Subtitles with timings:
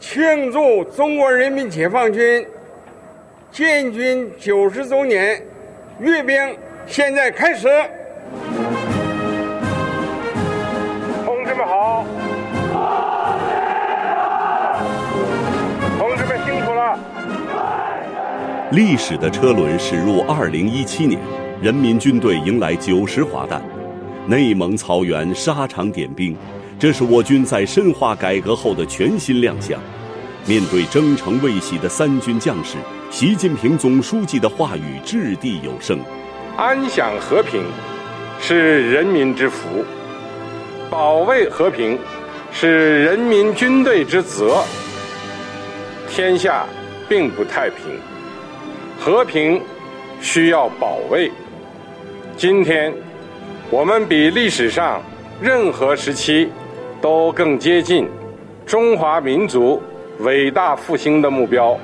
[0.00, 2.44] 庆祝中国人民解放军
[3.52, 5.40] 建军九十周年
[6.00, 6.36] 阅兵，
[6.84, 7.68] 现在开始。
[11.24, 12.04] 同志们好，
[15.96, 16.98] 同志们辛苦了。
[18.72, 21.20] 历史的车轮驶入二零一七年，
[21.62, 23.62] 人民军队迎来九十华诞，
[24.26, 26.36] 内蒙草原沙场点兵。
[26.84, 29.80] 这是我军在深化改革后的全新亮相。
[30.44, 32.76] 面对征程未息的三军将士，
[33.10, 35.98] 习近平总书记的话语掷地有声
[36.58, 37.62] ：“安享和平
[38.38, 39.82] 是人民之福，
[40.90, 41.98] 保卫和平
[42.52, 44.62] 是人民军队之责。
[46.10, 46.66] 天下
[47.08, 47.98] 并不太平，
[49.00, 49.58] 和平
[50.20, 51.32] 需要保卫。
[52.36, 52.92] 今天，
[53.70, 55.02] 我们比历史上
[55.40, 56.50] 任何时期。”
[57.04, 58.08] 都更接近
[58.64, 59.78] 中华民族
[60.20, 61.78] 伟大复兴的目标，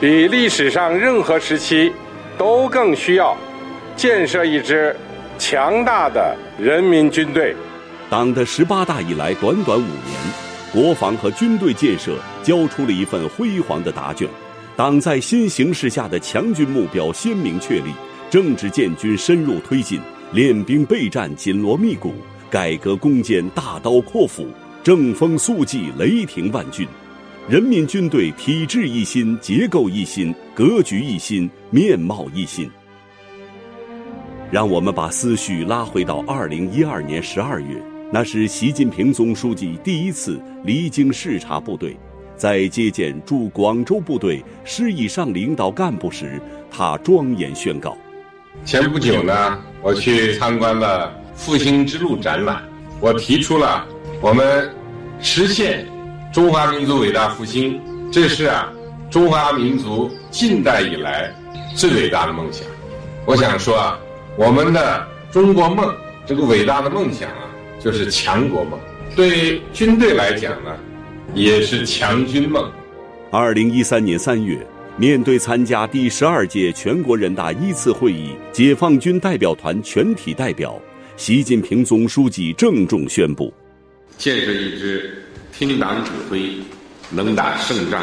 [0.00, 1.92] 比历史上任何时期
[2.38, 3.36] 都更需要
[3.96, 4.94] 建设一支
[5.36, 7.56] 强大的人民军队。
[8.08, 10.14] 党的十八大以来，短短五年，
[10.72, 14.28] 国防和军队建设交出了一份辉煌的答卷。
[14.76, 17.92] 党在新形势下的强军目标鲜明确立，
[18.30, 22.14] 政治建军深入推进，练兵备战紧锣密鼓。
[22.50, 24.44] 改革攻坚大刀阔斧，
[24.82, 26.84] 正风肃纪雷霆万钧，
[27.48, 32.68] 人民军队体制一新，结构一新，格局一新，面貌一新。
[34.50, 37.80] 让我们把思绪拉回到二零一二年十二月，
[38.12, 41.96] 那是习近平总书记第一次离京视察部队，
[42.36, 47.96] 在接见驻广州部队师以上领导干部时，他庄严宣告：
[48.64, 51.19] 前不久呢，我去参观了。
[51.40, 52.62] 复兴之路展览，
[53.00, 53.86] 我提出了
[54.20, 54.70] 我们
[55.22, 55.86] 实现
[56.30, 57.80] 中华民族伟大复兴，
[58.12, 58.70] 这是啊
[59.10, 61.34] 中华民族近代以来
[61.74, 62.66] 最伟大的梦想。
[63.24, 63.98] 我想说啊，
[64.36, 65.90] 我们的中国梦
[66.26, 67.48] 这个伟大的梦想啊，
[67.82, 68.78] 就是强国梦。
[69.16, 70.70] 对军队来讲呢，
[71.32, 72.70] 也是强军梦。
[73.30, 74.58] 二零一三年三月，
[74.98, 80.78] 面对参加第十二届全国人大一次会议解放军代表团全体代表。
[81.20, 83.52] 习近平总书记郑重宣布：
[84.16, 85.22] 建设一支
[85.52, 86.50] 听党指挥、
[87.10, 88.02] 能打胜仗、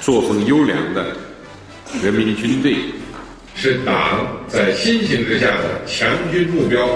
[0.00, 1.16] 作风优良的
[2.00, 2.76] 人民军队，
[3.56, 6.88] 是党在新形势下的强军目标。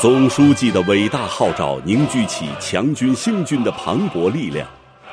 [0.00, 4.66] 总书记的伟大号召凝聚起强军兴军的磅礴力量。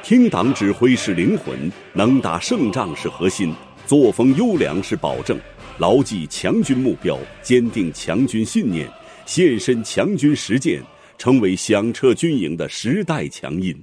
[0.03, 3.53] 听党指挥是灵魂，能打胜仗是核心，
[3.87, 5.39] 作风优良是保证。
[5.77, 8.85] 牢记强军目标，坚定强军信念，
[9.25, 10.81] 献身强军实践，
[11.17, 13.73] 成为响彻军营的时代强音。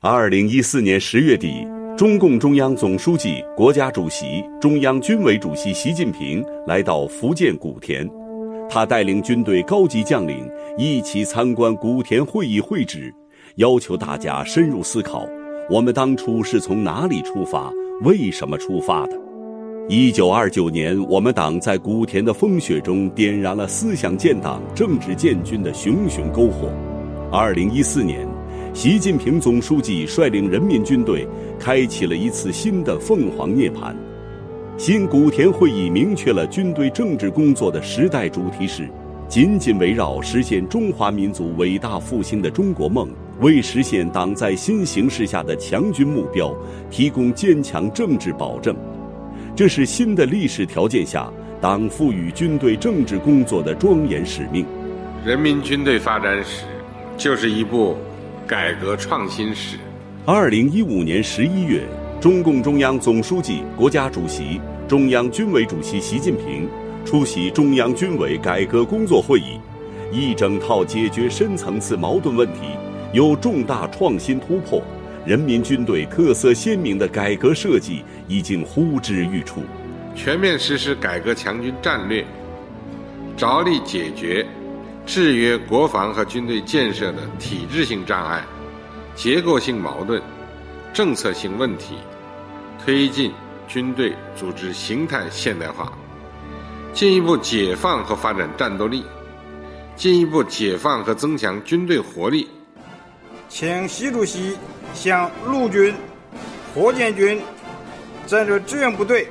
[0.00, 1.66] 二零一四年十月底，
[1.98, 8.08] 中共中央总书记、国家主席、中央军委主席习近平来到福建古田，
[8.70, 13.14] 他带领军队高级将领一起参观古田会议会址，
[13.56, 15.28] 要求大家深入思考。
[15.70, 17.70] 我们当初是从哪里出发？
[18.00, 19.20] 为什么出发的？
[19.86, 26.72] 一九二九年，我们党在古田的风雪中点燃了思想建党、政治建军的熊熊篝火。
[27.30, 28.26] 二零一四年，
[28.72, 31.28] 习近平总书记率领人民军队
[31.60, 33.94] 开启了一次新的凤凰涅槃。
[34.78, 38.88] 新古田会议明确了军队政治工作的时代主题是：
[39.28, 43.06] 紧紧围绕实现中华民族伟大复兴的中国梦。
[43.40, 46.52] 为实现党在新形势下的强军目标
[46.90, 48.74] 提供坚强政治保证，
[49.54, 51.30] 这是新的历史条件下
[51.60, 54.64] 党赋予军队政治工作的庄严使命。
[55.24, 56.64] 人民军队发展史
[57.16, 57.96] 就是一部
[58.46, 59.76] 改革创新史。
[60.24, 61.82] 二零一五年十一月，
[62.20, 66.66] 中共中央总书记、国家主席、中央军委主席习近平
[67.08, 69.58] 出席中央军委改革工作会议，
[70.12, 72.60] 一整套解决深层次矛盾问题。
[73.14, 74.82] 有重大创新突破，
[75.24, 79.62] 人民军队特色鲜明的改革设计已经呼之欲出。
[80.14, 82.22] 全面实施改革强军战略，
[83.38, 84.46] 着力解决
[85.06, 88.44] 制约国防和军队建设的体制性障碍、
[89.14, 90.20] 结构性矛盾、
[90.92, 91.94] 政策性问题，
[92.84, 93.32] 推进
[93.66, 95.90] 军队组织形态现代化，
[96.98, 99.04] 进一步解放和发展战斗力，
[99.94, 102.48] 进一步解放和增强军队活力。
[103.48, 104.56] 请习主席
[104.94, 105.94] 向陆军、
[106.74, 107.40] 火箭军
[108.26, 109.28] 战略支援部队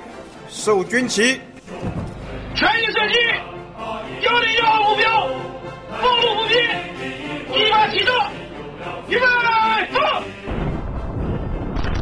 [0.48, 1.42] 授军旗。
[2.56, 3.20] 全力射击！
[4.24, 5.28] 幺零幺二目标
[6.02, 6.54] 暴露，伏击，
[7.54, 8.16] 一发起动，
[9.10, 9.26] 预备，
[9.92, 10.00] 走。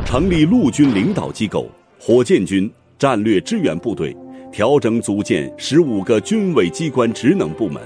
[0.05, 1.67] 成立陆军领导机构、
[1.99, 4.15] 火箭军战略支援部队。
[4.55, 7.83] 调整组建十五个军委机关职能部门，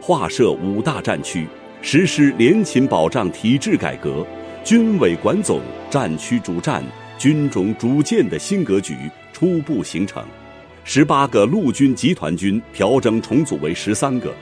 [0.00, 1.44] 划设五大战区，
[1.82, 4.24] 实施联勤保障体制改革，
[4.62, 6.84] 军委管总、战区主战、
[7.18, 8.94] 军种主建的新格局
[9.32, 10.24] 初步形成。
[10.84, 14.32] 十八个陆军集团军调整重组为十三个，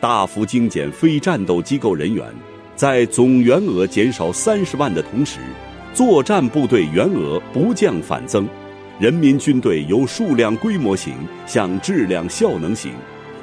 [0.00, 2.26] 大幅精简非战斗机构人员，
[2.74, 5.38] 在总员额减少三十万的同时，
[5.94, 8.44] 作战部队员额不降反增。
[9.02, 11.12] 人民军队由数量规模型
[11.44, 12.92] 向质量效能型，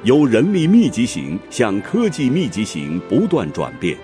[0.06, 3.98] 由人力密集型向科技密集型不断转变。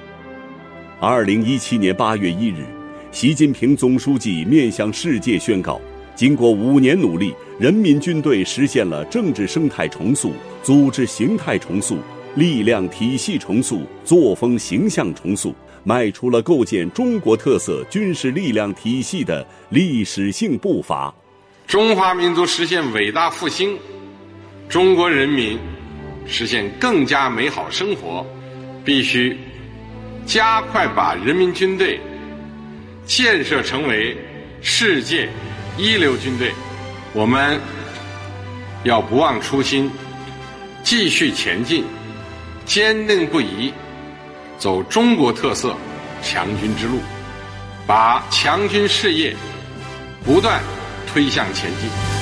[0.99, 2.65] 二零一七年八月一日，
[3.09, 5.79] 习近平总书记面向世界宣告。
[6.13, 11.97] 经过五年努力，人民军队实现了政治生态重塑、组织形态重塑、
[12.35, 15.55] 力量体系重塑、作风形象重塑，
[15.85, 21.15] 迈出了构建中国特色军事力量体系的历史性步伐。
[21.67, 23.77] 中华民族实现伟大复兴，
[24.69, 25.59] 中国人民
[26.27, 28.25] 实现更加美好生活，
[28.83, 29.37] 必须
[30.25, 31.99] 加快把人民军队
[33.05, 34.15] 建设成为
[34.61, 35.29] 世界。
[35.77, 36.53] 一流军队，
[37.11, 37.59] 我们
[38.85, 39.91] 要不忘初心，
[40.83, 41.83] 继续前进，
[42.65, 43.73] 坚定不移，
[44.57, 45.75] 走中国特色
[46.23, 47.01] 强军之路，
[47.85, 49.35] 把强军事业
[50.23, 50.63] 不断
[51.15, 52.14] 推向前进。